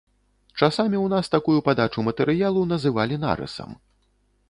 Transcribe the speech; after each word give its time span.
Часамі 0.61 0.97
ў 1.01 1.07
нас 1.13 1.29
такую 1.35 1.59
падачу 1.69 2.07
матэрыялу 2.09 2.67
называлі 2.75 3.23
нарысам. 3.29 3.81